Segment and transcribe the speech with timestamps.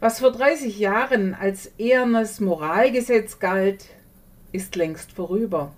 [0.00, 3.84] Was vor 30 Jahren als ehernes Moralgesetz galt,
[4.50, 5.74] ist längst vorüber.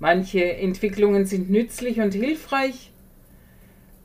[0.00, 2.90] Manche Entwicklungen sind nützlich und hilfreich,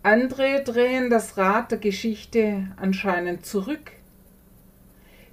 [0.04, 3.94] andere drehen das Rad der Geschichte anscheinend zurück.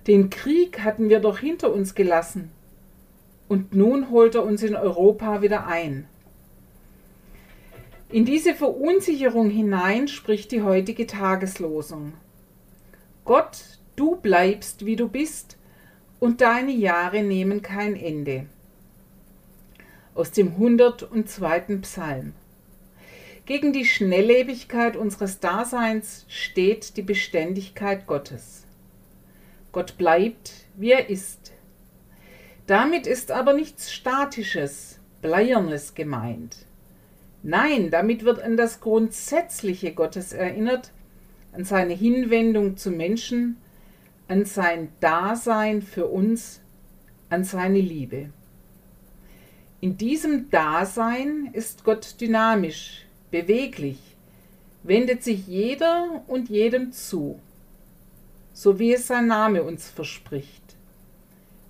[0.06, 2.53] Den Krieg hatten wir doch hinter uns gelassen
[3.48, 6.06] und nun holt er uns in Europa wieder ein.
[8.10, 12.12] In diese Verunsicherung hinein spricht die heutige Tageslosung.
[13.24, 15.56] Gott, du bleibst, wie du bist,
[16.20, 18.46] und deine Jahre nehmen kein Ende.
[20.14, 21.78] Aus dem 102.
[21.82, 22.34] Psalm.
[23.46, 28.64] Gegen die Schnelllebigkeit unseres Daseins steht die Beständigkeit Gottes.
[29.72, 31.52] Gott bleibt, wie er ist.
[32.66, 36.64] Damit ist aber nichts Statisches, Bleiernes gemeint.
[37.42, 40.90] Nein, damit wird an das Grundsätzliche Gottes erinnert,
[41.52, 43.58] an seine Hinwendung zu Menschen,
[44.28, 46.62] an sein Dasein für uns,
[47.28, 48.30] an seine Liebe.
[49.82, 53.98] In diesem Dasein ist Gott dynamisch, beweglich,
[54.82, 57.38] wendet sich jeder und jedem zu,
[58.54, 60.63] so wie es sein Name uns verspricht.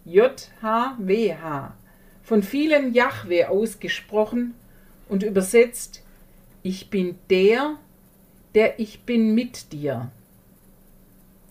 [0.04, 1.74] JHWH,
[2.22, 4.54] von vielen Jahwe ausgesprochen
[5.08, 6.02] und übersetzt,
[6.62, 7.78] ich bin der,
[8.54, 10.10] der ich bin mit dir.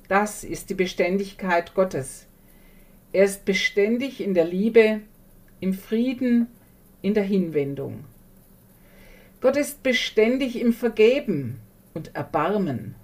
[0.08, 2.28] Das ist die Beständigkeit Gottes.
[3.12, 5.02] Er ist beständig in der Liebe,
[5.59, 6.47] im Frieden,
[7.02, 8.06] in der Hinwendung.
[9.42, 11.59] Gott ist beständig im Vergeben
[11.94, 12.96] und Erbarmen.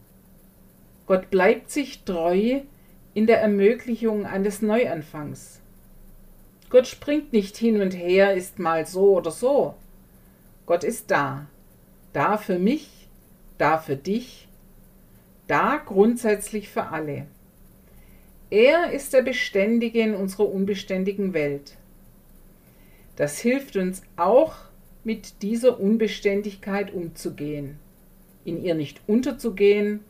[1.06, 2.62] Gott bleibt sich treu
[3.14, 5.60] in der Ermöglichung eines Neuanfangs.
[6.70, 9.76] Gott springt nicht hin und her, ist mal so oder so.
[10.66, 11.48] Gott ist da.
[12.14, 13.08] Da für mich,
[13.58, 14.48] da für dich,
[15.48, 17.26] da grundsätzlich für alle.
[18.52, 21.76] Er ist der Beständige in unserer unbeständigen Welt.
[23.16, 24.56] Das hilft uns auch,
[25.04, 27.80] mit dieser Unbeständigkeit umzugehen,
[28.46, 30.02] in ihr nicht unterzugehen,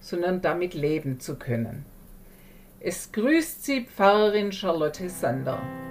[0.00, 1.84] sondern damit leben zu können.
[2.80, 5.85] Es grüßt Sie Pfarrerin Charlotte Sander.